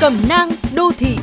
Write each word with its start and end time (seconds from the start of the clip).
Cẩm 0.00 0.28
nang 0.28 0.48
đô 0.74 0.92
thị 0.98 1.18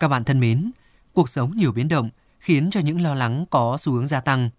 Các 0.00 0.08
bạn 0.08 0.24
thân 0.24 0.40
mến, 0.40 0.70
cuộc 1.12 1.28
sống 1.28 1.56
nhiều 1.56 1.72
biến 1.72 1.88
động 1.88 2.10
khiến 2.38 2.70
cho 2.70 2.80
những 2.80 3.00
lo 3.00 3.14
lắng 3.14 3.44
có 3.50 3.76
xu 3.78 3.92
hướng 3.92 4.06
gia 4.06 4.20
tăng. 4.20 4.50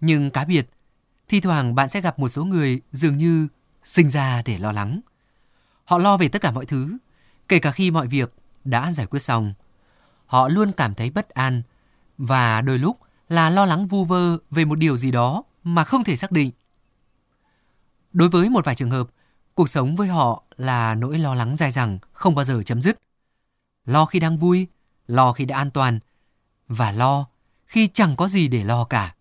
Nhưng 0.00 0.30
cá 0.30 0.44
biệt, 0.44 0.70
thi 1.28 1.40
thoảng 1.40 1.74
bạn 1.74 1.88
sẽ 1.88 2.00
gặp 2.00 2.18
một 2.18 2.28
số 2.28 2.44
người 2.44 2.80
dường 2.92 3.16
như 3.16 3.48
sinh 3.84 4.10
ra 4.10 4.42
để 4.44 4.58
lo 4.58 4.72
lắng. 4.72 5.00
Họ 5.84 5.98
lo 5.98 6.16
về 6.16 6.28
tất 6.28 6.42
cả 6.42 6.50
mọi 6.50 6.66
thứ, 6.66 6.98
kể 7.48 7.58
cả 7.58 7.70
khi 7.70 7.90
mọi 7.90 8.06
việc 8.06 8.34
đã 8.64 8.90
giải 8.90 9.06
quyết 9.06 9.20
xong. 9.20 9.54
Họ 10.26 10.48
luôn 10.48 10.72
cảm 10.72 10.94
thấy 10.94 11.10
bất 11.10 11.28
an 11.28 11.62
và 12.18 12.60
đôi 12.60 12.78
lúc 12.78 12.98
là 13.28 13.50
lo 13.50 13.66
lắng 13.66 13.86
vu 13.86 14.04
vơ 14.04 14.38
về 14.50 14.64
một 14.64 14.78
điều 14.78 14.96
gì 14.96 15.10
đó 15.10 15.42
mà 15.64 15.84
không 15.84 16.04
thể 16.04 16.16
xác 16.16 16.32
định. 16.32 16.50
Đối 18.12 18.28
với 18.28 18.50
một 18.50 18.64
vài 18.64 18.74
trường 18.74 18.90
hợp, 18.90 19.08
cuộc 19.54 19.68
sống 19.68 19.96
với 19.96 20.08
họ 20.08 20.42
là 20.56 20.94
nỗi 20.94 21.18
lo 21.18 21.34
lắng 21.34 21.56
dài 21.56 21.70
dẳng 21.70 21.98
không 22.12 22.34
bao 22.34 22.44
giờ 22.44 22.62
chấm 22.62 22.82
dứt. 22.82 22.98
Lo 23.84 24.04
khi 24.04 24.20
đang 24.20 24.36
vui, 24.36 24.66
lo 25.06 25.32
khi 25.32 25.44
đã 25.44 25.56
an 25.56 25.70
toàn 25.70 25.98
và 26.68 26.92
lo 26.92 27.26
khi 27.66 27.86
chẳng 27.86 28.16
có 28.16 28.28
gì 28.28 28.48
để 28.48 28.64
lo 28.64 28.84
cả. 28.84 29.14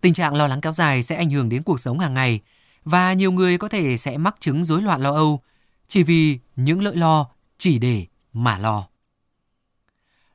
Tình 0.00 0.14
trạng 0.14 0.34
lo 0.34 0.46
lắng 0.46 0.60
kéo 0.60 0.72
dài 0.72 1.02
sẽ 1.02 1.16
ảnh 1.16 1.30
hưởng 1.30 1.48
đến 1.48 1.62
cuộc 1.62 1.80
sống 1.80 1.98
hàng 1.98 2.14
ngày 2.14 2.40
và 2.84 3.12
nhiều 3.12 3.32
người 3.32 3.58
có 3.58 3.68
thể 3.68 3.96
sẽ 3.96 4.18
mắc 4.18 4.36
chứng 4.40 4.64
rối 4.64 4.82
loạn 4.82 5.00
lo 5.00 5.10
âu 5.10 5.40
chỉ 5.86 6.02
vì 6.02 6.38
những 6.56 6.84
nỗi 6.84 6.96
lo 6.96 7.26
chỉ 7.58 7.78
để 7.78 8.06
mà 8.32 8.58
lo. 8.58 8.86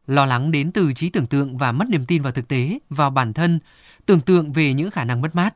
Lo 0.08 0.26
lắng 0.26 0.52
đến 0.52 0.72
từ 0.72 0.94
trí 0.94 1.10
tưởng 1.10 1.28
tượng 1.28 1.58
và 1.58 1.72
mất 1.72 1.90
niềm 1.90 2.06
tin 2.06 2.22
vào 2.22 2.32
thực 2.32 2.48
tế, 2.48 2.80
vào 2.90 3.10
bản 3.10 3.34
thân, 3.34 3.60
tưởng 4.06 4.22
tượng 4.22 4.52
về 4.52 4.74
những 4.74 4.92
khả 4.92 5.04
năng 5.04 5.22
mất 5.22 5.36
mát. 5.36 5.56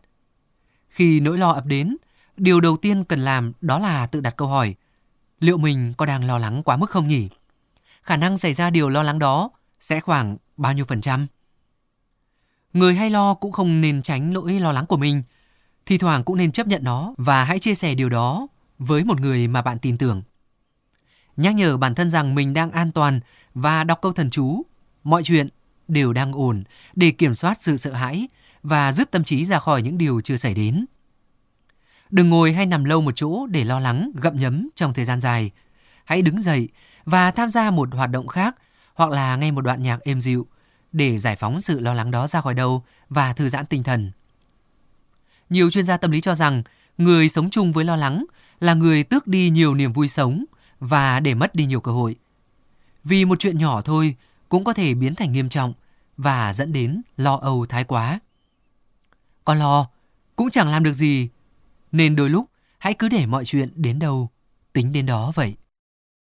Khi 0.89 1.19
nỗi 1.19 1.37
lo 1.37 1.51
ập 1.51 1.65
đến, 1.65 1.97
điều 2.37 2.61
đầu 2.61 2.77
tiên 2.77 3.03
cần 3.03 3.19
làm 3.19 3.53
đó 3.61 3.79
là 3.79 4.07
tự 4.07 4.21
đặt 4.21 4.37
câu 4.37 4.47
hỏi, 4.47 4.75
liệu 5.39 5.57
mình 5.57 5.93
có 5.97 6.05
đang 6.05 6.23
lo 6.23 6.37
lắng 6.37 6.63
quá 6.63 6.77
mức 6.77 6.89
không 6.89 7.07
nhỉ? 7.07 7.29
Khả 8.01 8.17
năng 8.17 8.37
xảy 8.37 8.53
ra 8.53 8.69
điều 8.69 8.89
lo 8.89 9.03
lắng 9.03 9.19
đó 9.19 9.49
sẽ 9.79 9.99
khoảng 9.99 10.37
bao 10.57 10.73
nhiêu 10.73 10.85
phần 10.85 11.01
trăm? 11.01 11.27
Người 12.73 12.95
hay 12.95 13.09
lo 13.09 13.33
cũng 13.33 13.51
không 13.51 13.81
nên 13.81 14.01
tránh 14.01 14.33
nỗi 14.33 14.59
lo 14.59 14.71
lắng 14.71 14.85
của 14.85 14.97
mình, 14.97 15.23
thì 15.85 15.97
thoảng 15.97 16.23
cũng 16.23 16.37
nên 16.37 16.51
chấp 16.51 16.67
nhận 16.67 16.83
nó 16.83 17.13
và 17.17 17.43
hãy 17.43 17.59
chia 17.59 17.75
sẻ 17.75 17.95
điều 17.95 18.09
đó 18.09 18.47
với 18.79 19.03
một 19.03 19.19
người 19.19 19.47
mà 19.47 19.61
bạn 19.61 19.79
tin 19.79 19.97
tưởng. 19.97 20.23
Nhắc 21.37 21.55
nhở 21.55 21.77
bản 21.77 21.95
thân 21.95 22.09
rằng 22.09 22.35
mình 22.35 22.53
đang 22.53 22.71
an 22.71 22.91
toàn 22.91 23.19
và 23.53 23.83
đọc 23.83 23.99
câu 24.01 24.13
thần 24.13 24.29
chú, 24.29 24.65
mọi 25.03 25.23
chuyện 25.23 25.49
đều 25.87 26.13
đang 26.13 26.31
ổn 26.31 26.63
để 26.95 27.11
kiểm 27.11 27.33
soát 27.33 27.61
sự 27.61 27.77
sợ 27.77 27.93
hãi 27.93 28.27
và 28.63 28.91
dứt 28.91 29.11
tâm 29.11 29.23
trí 29.23 29.45
ra 29.45 29.59
khỏi 29.59 29.81
những 29.81 29.97
điều 29.97 30.21
chưa 30.21 30.37
xảy 30.37 30.53
đến. 30.53 30.85
Đừng 32.09 32.29
ngồi 32.29 32.53
hay 32.53 32.65
nằm 32.65 32.83
lâu 32.83 33.01
một 33.01 33.11
chỗ 33.15 33.47
để 33.47 33.63
lo 33.63 33.79
lắng, 33.79 34.11
gặm 34.21 34.35
nhấm 34.37 34.69
trong 34.75 34.93
thời 34.93 35.05
gian 35.05 35.19
dài. 35.19 35.51
Hãy 36.05 36.21
đứng 36.21 36.41
dậy 36.41 36.69
và 37.05 37.31
tham 37.31 37.49
gia 37.49 37.71
một 37.71 37.95
hoạt 37.95 38.09
động 38.09 38.27
khác 38.27 38.55
hoặc 38.93 39.09
là 39.09 39.35
nghe 39.35 39.51
một 39.51 39.61
đoạn 39.61 39.81
nhạc 39.81 39.99
êm 40.01 40.21
dịu 40.21 40.47
để 40.91 41.17
giải 41.17 41.35
phóng 41.35 41.61
sự 41.61 41.79
lo 41.79 41.93
lắng 41.93 42.11
đó 42.11 42.27
ra 42.27 42.41
khỏi 42.41 42.53
đầu 42.53 42.83
và 43.09 43.33
thư 43.33 43.49
giãn 43.49 43.65
tinh 43.65 43.83
thần. 43.83 44.11
Nhiều 45.49 45.71
chuyên 45.71 45.85
gia 45.85 45.97
tâm 45.97 46.11
lý 46.11 46.21
cho 46.21 46.35
rằng 46.35 46.63
người 46.97 47.29
sống 47.29 47.49
chung 47.49 47.71
với 47.71 47.85
lo 47.85 47.95
lắng 47.95 48.25
là 48.59 48.73
người 48.73 49.03
tước 49.03 49.27
đi 49.27 49.49
nhiều 49.49 49.75
niềm 49.75 49.93
vui 49.93 50.07
sống 50.07 50.45
và 50.79 51.19
để 51.19 51.33
mất 51.33 51.55
đi 51.55 51.65
nhiều 51.65 51.81
cơ 51.81 51.91
hội. 51.91 52.15
Vì 53.03 53.25
một 53.25 53.39
chuyện 53.39 53.57
nhỏ 53.57 53.81
thôi 53.81 54.15
cũng 54.49 54.63
có 54.63 54.73
thể 54.73 54.93
biến 54.93 55.15
thành 55.15 55.31
nghiêm 55.31 55.49
trọng 55.49 55.73
và 56.17 56.53
dẫn 56.53 56.73
đến 56.73 57.01
lo 57.17 57.35
âu 57.35 57.65
thái 57.65 57.83
quá 57.83 58.19
có 59.49 59.55
lo 59.55 59.87
cũng 60.35 60.49
chẳng 60.49 60.69
làm 60.69 60.83
được 60.83 60.93
gì, 60.93 61.29
nên 61.91 62.15
đôi 62.15 62.29
lúc 62.29 62.49
hãy 62.79 62.93
cứ 62.93 63.09
để 63.09 63.25
mọi 63.25 63.45
chuyện 63.45 63.71
đến 63.75 63.99
đâu 63.99 64.29
tính 64.73 64.93
đến 64.93 65.05
đó 65.05 65.31
vậy. 65.35 65.55